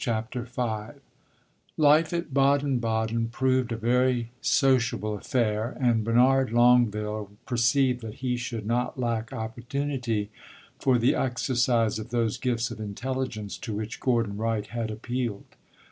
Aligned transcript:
CHAPTER 0.03 0.41
V 0.45 0.95
Life 1.77 2.11
at 2.11 2.33
Baden 2.33 2.79
Baden 2.79 3.27
proved 3.29 3.71
a 3.71 3.75
very 3.77 4.31
sociable 4.41 5.13
affair, 5.13 5.77
and 5.79 6.03
Bernard 6.03 6.51
Longueville 6.51 7.29
perceived 7.45 8.01
that 8.01 8.15
he 8.15 8.35
should 8.35 8.65
not 8.65 8.99
lack 8.99 9.31
opportunity 9.31 10.31
for 10.79 10.97
the 10.97 11.13
exercise 11.13 11.99
of 11.99 12.09
those 12.09 12.39
gifts 12.39 12.71
of 12.71 12.79
intelligence 12.79 13.59
to 13.59 13.75
which 13.75 13.99
Gordon 13.99 14.37
Wright 14.37 14.65
had 14.65 14.89
appealed. 14.89 15.45